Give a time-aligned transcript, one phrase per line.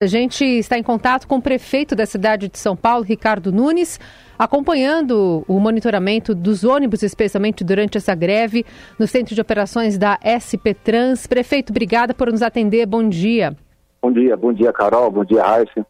[0.00, 3.98] A gente está em contato com o prefeito da cidade de São Paulo, Ricardo Nunes,
[4.38, 8.64] acompanhando o monitoramento dos ônibus, especialmente durante essa greve,
[8.96, 11.26] no centro de operações da SP Trans.
[11.26, 12.86] Prefeito, obrigada por nos atender.
[12.86, 13.56] Bom dia.
[14.00, 15.10] Bom dia, bom dia, Carol.
[15.10, 15.84] Bom dia, Raíssa.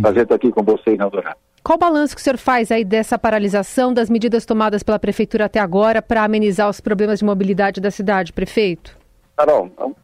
[0.00, 1.36] Prazer estar aqui com você, inaugurado.
[1.62, 5.44] Qual o balanço que o senhor faz aí dessa paralisação, das medidas tomadas pela prefeitura
[5.44, 8.98] até agora para amenizar os problemas de mobilidade da cidade, prefeito?
[9.36, 9.94] Carol, um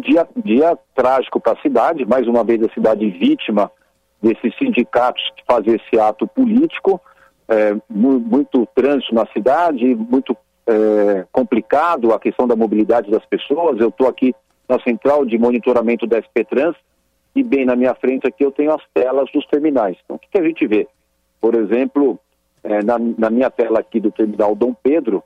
[0.00, 3.70] dia, dia trágico para a cidade, mais uma vez a cidade vítima
[4.22, 7.00] desses sindicatos que fazem esse ato político,
[7.48, 10.36] é, muito trânsito na cidade, muito
[10.66, 13.78] é, complicado a questão da mobilidade das pessoas.
[13.80, 14.34] Eu estou aqui
[14.68, 16.74] na central de monitoramento da SP Trans
[17.34, 19.96] e bem na minha frente aqui eu tenho as telas dos terminais.
[20.04, 20.88] Então o que, que a gente vê?
[21.40, 22.18] Por exemplo,
[22.64, 25.22] é, na, na minha tela aqui do terminal Dom Pedro,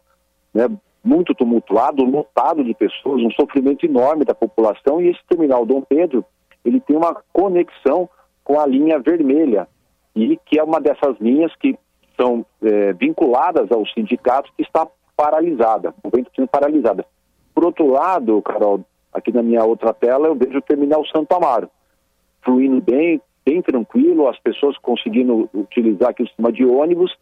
[0.52, 0.68] né,
[1.10, 6.24] muito tumultuado, lotado de pessoas, um sofrimento enorme da população e esse terminal Dom Pedro,
[6.64, 8.08] ele tem uma conexão
[8.44, 9.66] com a linha vermelha
[10.14, 11.76] e que é uma dessas linhas que
[12.16, 14.86] são é, vinculadas ao sindicato que está
[15.16, 17.04] paralisada, o vento sendo paralisada.
[17.52, 21.68] Por outro lado, Carol, aqui na minha outra tela eu vejo o terminal Santo Amaro,
[22.42, 27.12] fluindo bem, bem tranquilo, as pessoas conseguindo utilizar aqui o sistema de ônibus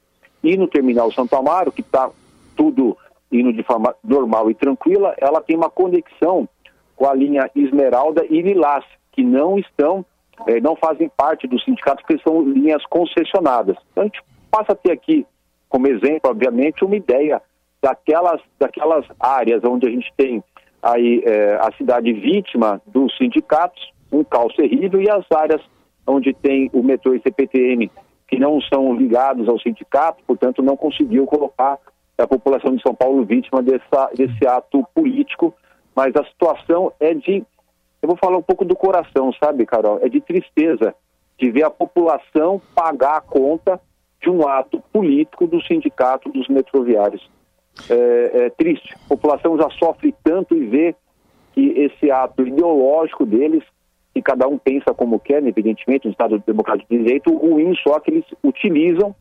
[0.44, 2.10] e no terminal Santo Amaro, que está
[2.54, 2.94] tudo
[3.30, 6.48] indo de forma normal e tranquila, ela tem uma conexão
[6.96, 10.04] com a linha Esmeralda e Lilás, que não estão,
[10.46, 13.76] eh, não fazem parte do sindicato, porque são linhas concessionadas.
[13.92, 15.26] Então a gente passa a ter aqui,
[15.68, 17.40] como exemplo, obviamente, uma ideia
[17.80, 20.42] daquelas, daquelas áreas onde a gente tem
[20.82, 25.62] aí eh, a cidade vítima dos sindicatos, um caos terrível, e as áreas
[26.06, 27.90] onde tem o metrô e CPTM,
[28.26, 31.78] que não são ligados ao sindicato, portanto não conseguiu colocar
[32.22, 35.54] a população de São Paulo vítima dessa, desse ato político,
[35.94, 37.44] mas a situação é de,
[38.02, 40.00] eu vou falar um pouco do coração, sabe, Carol?
[40.02, 40.94] É de tristeza
[41.38, 43.80] de ver a população pagar a conta
[44.20, 47.30] de um ato político do sindicato dos metroviários.
[47.88, 48.92] É, é triste.
[49.04, 50.96] A população já sofre tanto e vê
[51.52, 53.62] que esse ato ideológico deles,
[54.12, 58.00] que cada um pensa como quer, evidentemente, no Estado Democrático de Direito, o ruim só
[58.00, 59.14] que eles utilizam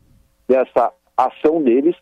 [0.48, 1.94] dessa ação deles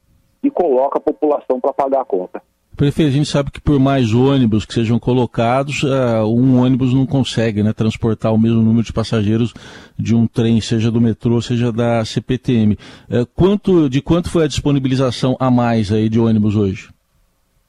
[0.46, 2.40] e coloca a população para pagar a conta.
[2.76, 7.06] Prefeito, a gente sabe que por mais ônibus que sejam colocados, uh, um ônibus não
[7.06, 9.54] consegue né, transportar o mesmo número de passageiros
[9.98, 12.74] de um trem, seja do metrô, seja da CPTM.
[12.74, 16.90] Uh, é, quanto, de quanto foi a disponibilização a mais aí de ônibus hoje?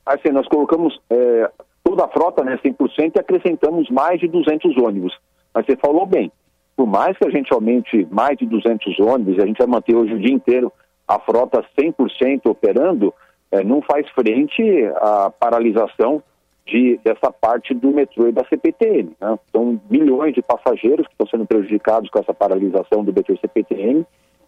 [0.06, 1.50] Assim, nós colocamos é,
[1.84, 5.18] toda a frota, né, 100%, e acrescentamos mais de 200 ônibus.
[5.54, 6.30] Mas você falou bem,
[6.76, 10.14] por mais que a gente aumente mais de 200 ônibus, a gente vai manter hoje
[10.14, 10.72] o dia inteiro
[11.08, 13.14] a frota 100% operando,
[13.52, 14.62] é, não faz frente
[14.96, 16.22] à paralisação
[16.66, 19.16] de, dessa parte do metrô e da CPTM.
[19.20, 19.40] Né?
[19.52, 24.06] São milhões de passageiros que estão sendo prejudicados com essa paralisação do metrô e CPTM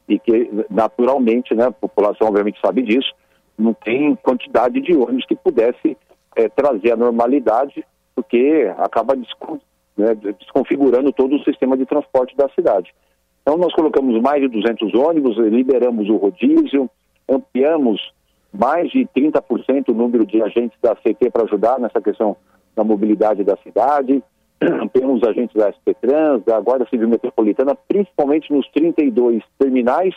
[0.08, 3.14] e que, naturalmente, né, a população obviamente sabe disso,
[3.58, 5.96] não tem quantidade de ônibus que pudesse
[6.36, 12.94] é, trazer a normalidade, porque acaba né, desconfigurando todo o sistema de transporte da cidade.
[13.50, 16.88] Então, nós colocamos mais de 200 ônibus, liberamos o rodízio,
[17.28, 18.00] ampliamos
[18.54, 22.38] mais de 30% o número de agentes da CT para ajudar nessa questão
[22.76, 24.24] da mobilidade da cidade.
[24.94, 30.14] Temos agentes da SP Trans, da Guarda Civil Metropolitana, principalmente nos 32 terminais.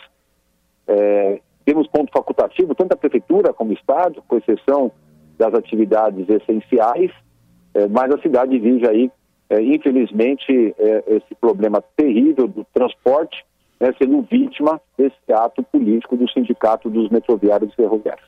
[0.87, 4.91] É, temos ponto facultativo, tanto a Prefeitura como o Estado, com exceção
[5.39, 7.09] das atividades essenciais,
[7.73, 9.09] é, mas a cidade vive aí
[9.53, 13.43] é, infelizmente, é, esse problema terrível do transporte
[13.79, 18.25] né, sendo vítima desse ato político do Sindicato dos Metroviários e Ferroviários.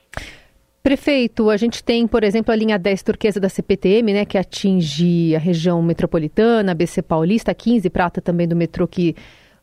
[0.82, 5.34] Prefeito, a gente tem, por exemplo, a linha 10 turquesa da CPTM, né, que atinge
[5.34, 9.16] a região metropolitana, BC Paulista, 15 prata também do metrô, que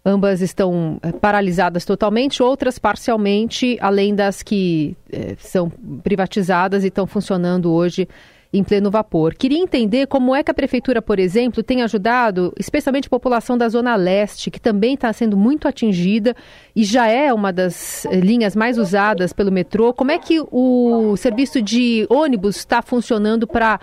[0.03, 5.69] ambas estão é, paralisadas totalmente, outras parcialmente, além das que é, são
[6.03, 8.05] privatizadas e estão funcionando hoje
[8.53, 9.33] em pleno vapor.
[9.33, 13.67] Queria entender como é que a prefeitura, por exemplo, tem ajudado, especialmente a população da
[13.67, 16.35] Zona Leste, que também está sendo muito atingida
[16.75, 19.91] e já é uma das eh, linhas mais usadas pelo metrô.
[19.91, 23.79] Como é que o serviço de ônibus está funcionando para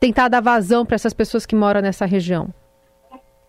[0.00, 2.48] tentar dar vazão para essas pessoas que moram nessa região?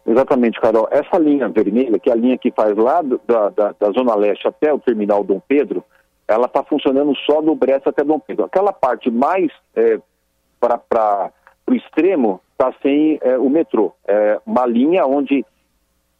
[0.06, 0.88] Exatamente, Carol.
[0.92, 4.48] Essa linha vermelha, que é a linha que faz lá da, da, da Zona Leste
[4.48, 5.83] até o terminal Dom Pedro,
[6.27, 8.45] ela está funcionando só do Bressa até Dom Pedro.
[8.45, 10.00] Aquela parte mais é,
[10.59, 11.31] para
[11.67, 13.94] o extremo está sem é, o metrô.
[14.07, 15.45] É uma linha onde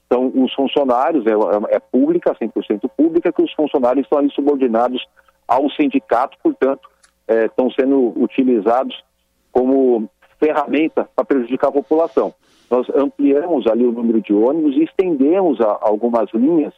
[0.03, 5.06] estão os funcionários, é, é, é pública, 100% pública, que os funcionários estão ali subordinados
[5.47, 6.89] ao sindicato, portanto,
[7.27, 9.03] é, estão sendo utilizados
[9.51, 10.09] como
[10.39, 12.33] ferramenta para prejudicar a população.
[12.69, 16.74] nós ampliamos ali o número de ônibus e estendemos a, algumas linhas.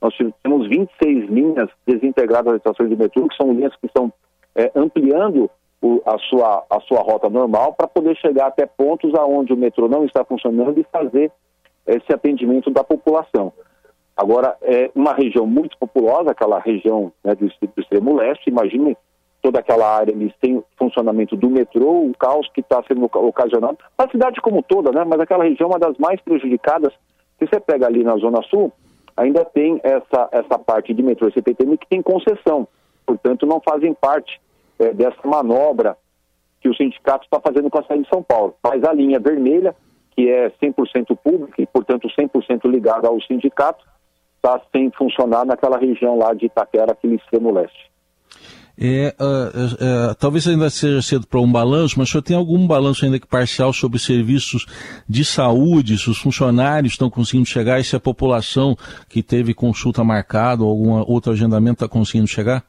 [0.00, 4.12] Nós temos 26 linhas desintegradas das estações de metrô, que são linhas que estão
[4.54, 5.50] é, ampliando
[6.04, 10.04] a, sua, a sua rota normal para poder chegar até pontos aonde o metrô não
[10.04, 11.30] está funcionando e fazer
[11.86, 13.52] esse atendimento da população.
[14.16, 18.96] Agora, é uma região muito populosa, aquela região né, do, do extremo leste, imagine
[19.40, 24.10] toda aquela área ali sem funcionamento do metrô, o caos que está sendo ocasionado, a
[24.10, 26.92] cidade como toda, né, mas aquela região é uma das mais prejudicadas,
[27.38, 28.72] se você pega ali na Zona Sul,
[29.16, 32.66] ainda tem essa, essa parte de metrô e CPTM que tem concessão,
[33.06, 34.40] portanto não fazem parte
[34.78, 35.96] é, dessa manobra
[36.60, 38.54] que o sindicato está fazendo com a cidade de São Paulo.
[38.62, 39.74] Mas a linha vermelha,
[40.16, 43.84] que é 100% pública e, portanto, 100% ligada ao sindicato,
[44.36, 47.88] está sem funcionar naquela região lá de Itaquera, aquele extremo leste.
[48.80, 52.64] É, uh, uh, talvez ainda seja cedo para um balanço, mas o senhor tem algum
[52.64, 54.66] balanço ainda que parcial sobre serviços
[55.08, 58.76] de saúde, se os funcionários estão conseguindo chegar e se a população
[59.08, 62.64] que teve consulta marcada ou algum outro agendamento está conseguindo chegar?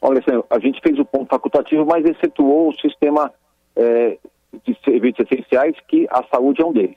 [0.00, 3.32] Olha, senhor, a gente fez o ponto facultativo, mas excetuou o sistema
[3.74, 4.18] é,
[4.64, 6.96] de serviços essenciais, que a saúde é um deles.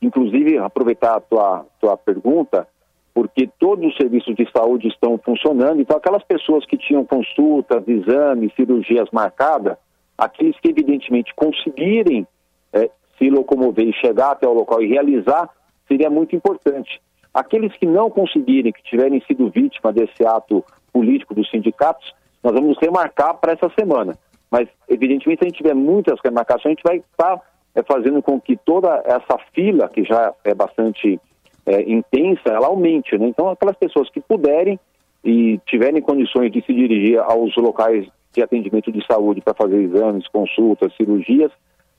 [0.00, 2.66] Inclusive, aproveitar a tua, tua pergunta,
[3.12, 8.54] porque todos os serviços de saúde estão funcionando, então aquelas pessoas que tinham consultas, exames,
[8.54, 9.76] cirurgias marcadas,
[10.16, 12.26] aqueles que evidentemente conseguirem
[12.72, 15.50] é, se locomover e chegar até o local e realizar,
[15.86, 17.00] seria muito importante.
[17.32, 22.78] Aqueles que não conseguirem, que tiverem sido vítima desse ato político dos sindicatos, nós vamos
[22.78, 24.16] remarcar para essa semana.
[24.50, 27.42] Mas, evidentemente, se a gente tiver muitas remarcações, a gente vai estar tá,
[27.74, 31.20] é, fazendo com que toda essa fila, que já é bastante
[31.66, 33.16] é, intensa, ela aumente.
[33.16, 33.28] Né?
[33.28, 34.78] Então, aquelas pessoas que puderem
[35.22, 40.26] e tiverem condições de se dirigir aos locais de atendimento de saúde para fazer exames,
[40.28, 41.52] consultas, cirurgias,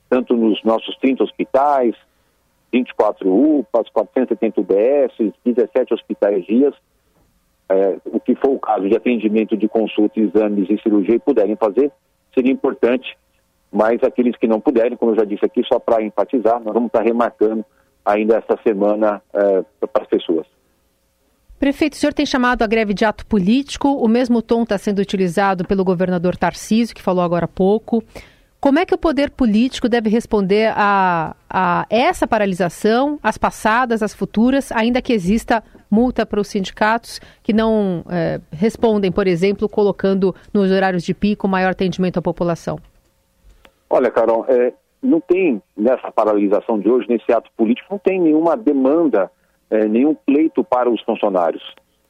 [0.08, 1.94] tanto nos nossos 30 hospitais,
[2.72, 6.74] 24 UPAs, 470 UBS, 17 hospitais dias,
[7.72, 11.56] é, o que for o caso de atendimento de consulta, exames e cirurgia e puderem
[11.56, 11.90] fazer,
[12.34, 13.16] seria importante.
[13.70, 16.88] Mas aqueles que não puderem, como eu já disse aqui, só para enfatizar, nós vamos
[16.88, 17.64] estar remarcando
[18.04, 20.46] ainda essa semana é, para as pessoas.
[21.58, 24.98] Prefeito, o senhor tem chamado a greve de ato político, o mesmo tom está sendo
[24.98, 28.02] utilizado pelo governador Tarcísio, que falou agora há pouco.
[28.60, 34.12] Como é que o poder político deve responder a, a essa paralisação, as passadas, as
[34.12, 40.34] futuras, ainda que exista multa para os sindicatos que não é, respondem, por exemplo, colocando
[40.52, 42.78] nos horários de pico maior atendimento à população?
[43.90, 44.72] Olha, Carol, é,
[45.02, 49.30] não tem nessa paralisação de hoje, nesse ato político, não tem nenhuma demanda,
[49.68, 51.62] é, nenhum pleito para os funcionários.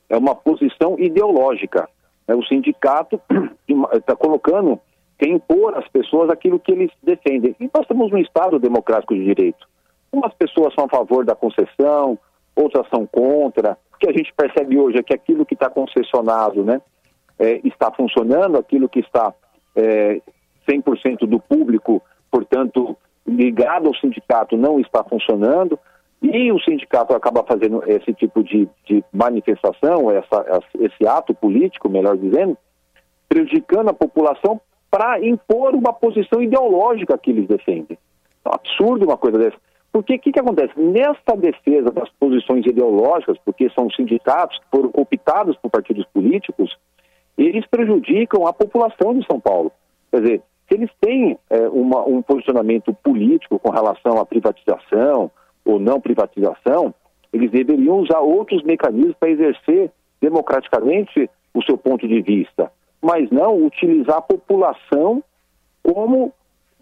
[0.08, 1.88] É uma posição ideológica.
[2.28, 3.20] É, o sindicato
[3.94, 4.78] está colocando
[5.18, 7.54] quer impor às pessoas aquilo que eles defendem.
[7.58, 9.68] E nós estamos num Estado democrático de direito.
[10.12, 12.18] Umas pessoas são a favor da concessão,
[12.54, 13.76] outras são contra.
[13.94, 16.80] O que a gente percebe hoje é que aquilo que está concessionado né,
[17.38, 19.32] é, está funcionando, aquilo que está
[19.76, 20.20] é,
[20.68, 22.96] 100% do público, portanto,
[23.26, 25.78] ligado ao sindicato, não está funcionando.
[26.20, 32.16] E o sindicato acaba fazendo esse tipo de, de manifestação, essa, esse ato político, melhor
[32.16, 32.56] dizendo,
[33.28, 37.98] prejudicando a população para impor uma posição ideológica que eles defendem.
[38.44, 39.56] É um absurdo uma coisa dessa.
[39.92, 40.72] Porque o que, que acontece?
[40.78, 46.76] Nesta defesa das posições ideológicas, porque são sindicatos que foram cooptados por partidos políticos,
[47.36, 49.70] eles prejudicam a população de São Paulo.
[50.10, 55.30] Quer dizer, se eles têm é, uma, um posicionamento político com relação à privatização
[55.64, 56.94] ou não privatização,
[57.32, 62.70] eles deveriam usar outros mecanismos para exercer democraticamente o seu ponto de vista
[63.02, 65.22] mas não utilizar a população
[65.82, 66.32] como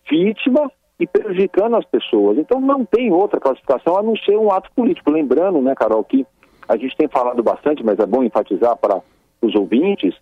[0.09, 2.37] vítima e prejudicando as pessoas.
[2.37, 5.11] Então não tem outra classificação a não ser um ato político.
[5.11, 6.26] Lembrando, né, Carol, que
[6.69, 9.00] a gente tem falado bastante, mas é bom enfatizar para
[9.40, 10.14] os ouvintes,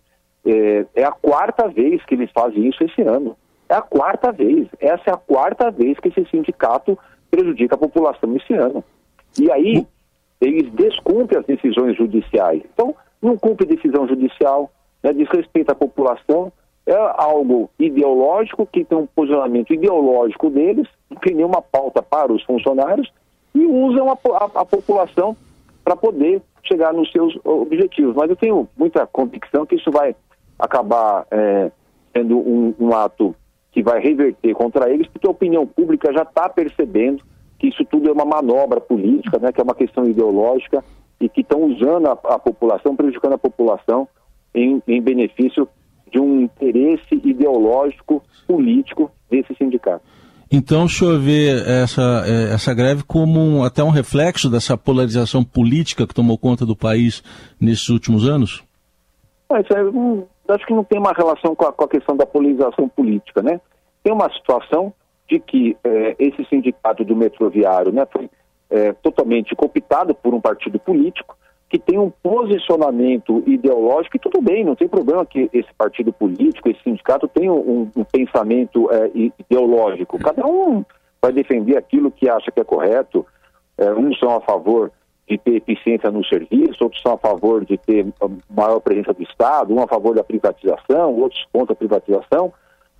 [0.45, 3.35] é, é a quarta vez que eles fazem isso esse ano.
[3.67, 4.67] É a quarta vez.
[4.79, 6.97] Essa é a quarta vez que esse sindicato
[7.29, 8.83] prejudica a população esse ano.
[9.37, 9.85] E aí,
[10.41, 12.63] eles descumprem as decisões judiciais.
[12.73, 14.71] Então, não cumpre decisão judicial,
[15.03, 16.51] né, respeito à população,
[16.91, 22.43] é algo ideológico, que tem um posicionamento ideológico deles, não tem nenhuma pauta para os
[22.43, 23.11] funcionários,
[23.53, 25.35] e usam a, a, a população
[25.83, 28.15] para poder chegar nos seus objetivos.
[28.15, 30.15] Mas eu tenho muita convicção que isso vai
[30.57, 31.71] acabar é,
[32.13, 33.35] sendo um, um ato
[33.71, 37.23] que vai reverter contra eles, porque a opinião pública já está percebendo
[37.59, 40.83] que isso tudo é uma manobra política, né, que é uma questão ideológica
[41.19, 44.07] e que estão usando a, a população, prejudicando a população
[44.55, 45.67] em, em benefício
[46.11, 50.03] de um interesse ideológico político desse sindicato.
[50.51, 51.49] Então, o senhor vê
[51.83, 56.65] essa, é, essa greve como um, até um reflexo dessa polarização política que tomou conta
[56.65, 57.23] do país
[57.61, 58.63] nesses últimos anos?
[59.47, 62.25] Mas, é, hum, acho que não tem uma relação com a, com a, questão da
[62.25, 63.61] polarização política, né?
[64.03, 64.91] Tem uma situação
[65.29, 68.27] de que é, esse sindicato do metroviário né, foi
[68.71, 71.37] é, totalmente cooptado por um partido político
[71.69, 76.67] que tem um posicionamento ideológico, e tudo bem, não tem problema que esse partido político,
[76.67, 80.17] esse sindicato tenha um, um pensamento é, ideológico.
[80.17, 80.83] Cada um
[81.21, 83.25] vai defender aquilo que acha que é correto.
[83.77, 84.91] É, uns são a favor
[85.29, 88.07] de ter eficiência no serviço, outros são a favor de ter
[88.49, 92.51] maior presença do Estado, um a favor da privatização, outros contra a privatização.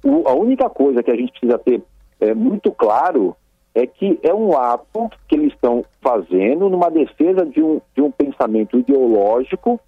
[0.04, 1.82] O, a única coisa que a gente precisa ter
[2.20, 3.36] é, muito claro
[3.74, 8.12] é que é um ato que eles estão fazendo numa defesa de um, de um
[8.12, 9.80] pensamento ideológico,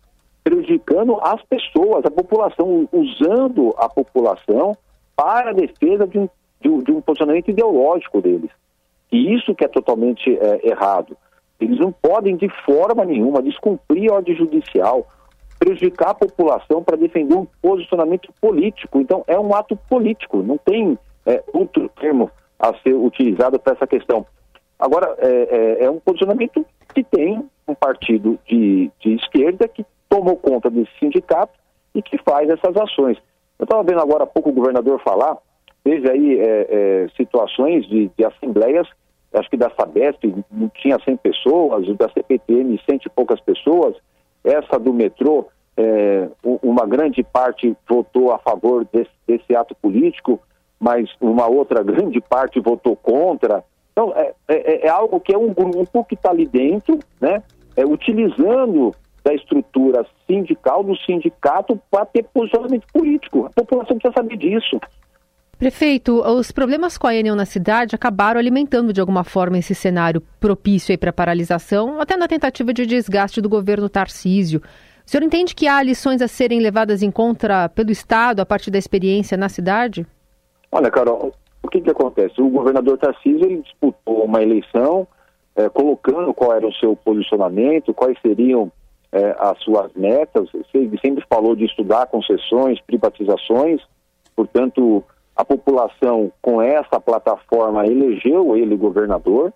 [0.44, 4.76] prejudicando as pessoas, a população, usando a população
[5.16, 6.30] para a defesa de um,
[6.62, 8.50] de um, de um posicionamento ideológico deles.
[9.12, 11.18] E isso que é totalmente é, errado.
[11.60, 15.06] Eles não podem, de forma nenhuma, descumprir a ordem judicial,
[15.60, 19.00] prejudicar a população para defender um posicionamento político.
[19.00, 23.88] Então, é um ato político, não tem é, outro termo a ser utilizado para essa
[23.88, 24.25] questão.
[24.77, 30.38] Agora, é, é, é, um posicionamento que tem um partido de, de esquerda que tomou
[30.38, 31.53] conta desse sindicato
[31.96, 33.18] e que faz essas ações.
[33.58, 35.38] Eu estava vendo agora há pouco o governador falar,
[35.84, 38.88] teve aí é, é, situações de, de, assembleias,
[39.34, 43.96] acho que da Sabesp não tinha 100 pessoas, da CPTM cento e poucas pessoas,
[44.44, 50.39] essa do metrô, é, uma grande parte votou a favor desse, desse ato político,
[50.82, 53.64] mas uma outra grande parte votou contra.
[53.92, 57.44] Então, é, é, é algo que é um grupo que está ali dentro, né,
[57.76, 58.92] é, utilizando
[59.24, 63.46] da estrutura sindical, do sindicato, para ter posicionamento político.
[63.46, 64.80] A população precisa saber disso.
[65.60, 70.24] Prefeito, os problemas com a Enel na cidade acabaram alimentando de alguma forma esse cenário
[70.40, 74.60] propício para paralisação, até na tentativa de desgaste do governo Tarcísio.
[75.06, 78.72] O senhor entende que há lições a serem levadas em conta pelo Estado a partir
[78.72, 80.08] da experiência na cidade?
[80.72, 82.42] Olha, Carol, o que, que acontece?
[82.42, 85.08] O governador Tarcísio ele disputou uma eleição
[85.56, 88.72] é, colocando qual era o seu posicionamento, quais seriam
[89.12, 90.50] é, as suas metas.
[90.74, 93.82] Ele sempre falou de estudar concessões, privatizações,
[94.36, 95.04] portanto,
[95.36, 99.54] a população com essa plataforma elegeu ele governador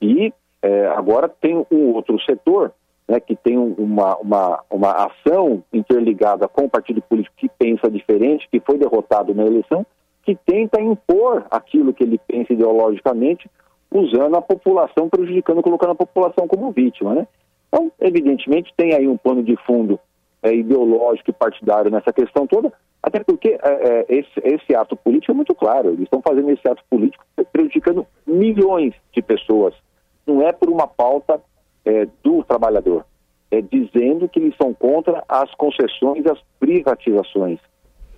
[0.00, 0.32] e
[0.62, 2.72] é, agora tem um outro setor
[3.08, 8.48] né, que tem uma, uma, uma ação interligada com o partido político que pensa diferente,
[8.50, 9.86] que foi derrotado na eleição,
[10.26, 13.48] que tenta impor aquilo que ele pensa ideologicamente,
[13.88, 17.28] usando a população, prejudicando, colocando a população como vítima, né?
[17.68, 20.00] Então, evidentemente, tem aí um pano de fundo
[20.42, 25.30] é, ideológico e partidário nessa questão toda, até porque é, é, esse, esse, ato político
[25.30, 29.74] é muito claro, eles estão fazendo esse ato político prejudicando milhões de pessoas.
[30.26, 31.40] Não é por uma pauta
[31.84, 33.06] é, do trabalhador,
[33.48, 37.60] é dizendo que eles são contra as concessões as privatizações.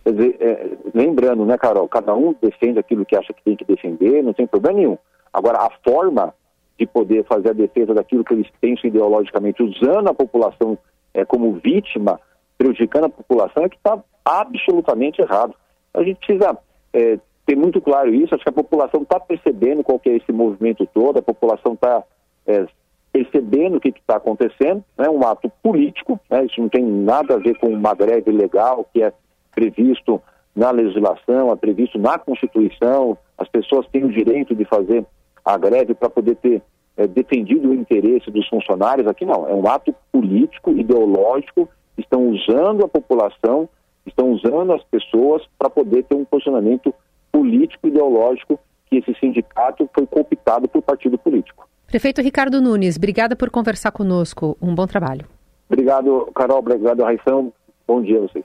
[0.09, 3.65] Quer dizer, é, lembrando, né, Carol, cada um defende aquilo que acha que tem que
[3.67, 4.97] defender, não tem problema nenhum.
[5.31, 6.33] Agora, a forma
[6.79, 10.79] de poder fazer a defesa daquilo que eles pensam ideologicamente, usando a população
[11.13, 12.19] é, como vítima,
[12.57, 15.55] prejudicando a população, é que está absolutamente errado.
[15.93, 16.57] A gente precisa
[16.95, 20.33] é, ter muito claro isso, acho que a população está percebendo qual que é esse
[20.33, 22.03] movimento todo, a população está
[22.47, 22.67] é,
[23.13, 27.35] percebendo o que está acontecendo, é né, um ato político, né, isso não tem nada
[27.35, 29.13] a ver com uma greve legal, que é
[29.59, 30.23] previsto
[30.55, 35.05] na legislação, é previsto na Constituição, as pessoas têm o direito de fazer
[35.45, 36.63] a greve para poder ter
[36.97, 39.09] é, defendido o interesse dos funcionários.
[39.09, 43.69] Aqui não, é um ato político, ideológico, estão usando a população,
[44.07, 46.95] estão usando as pessoas para poder ter um posicionamento
[47.33, 51.69] político, ideológico, que esse sindicato foi cooptado por partido político.
[51.89, 54.57] Prefeito Ricardo Nunes, obrigada por conversar conosco.
[54.63, 55.27] Um bom trabalho.
[55.69, 56.59] Obrigado, Carol.
[56.59, 57.45] Obrigado, Raíssa.
[57.87, 58.45] Bom dia a vocês.